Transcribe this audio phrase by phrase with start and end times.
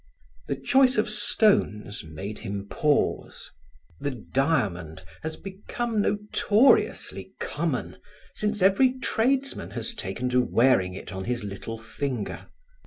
[0.47, 3.51] The choice of stones made him pause.
[3.99, 7.97] The diamond has become notoriously common
[8.33, 12.47] since every tradesman has taken to wearing it on his little finger.